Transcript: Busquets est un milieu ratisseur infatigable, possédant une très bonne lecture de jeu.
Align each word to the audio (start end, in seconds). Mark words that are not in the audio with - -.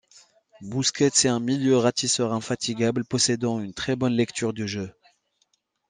Busquets 0.63 1.05
est 1.05 1.25
un 1.27 1.39
milieu 1.39 1.77
ratisseur 1.77 2.33
infatigable, 2.33 3.05
possédant 3.05 3.59
une 3.59 3.75
très 3.75 3.95
bonne 3.95 4.13
lecture 4.15 4.51
de 4.51 4.65
jeu. 4.65 4.91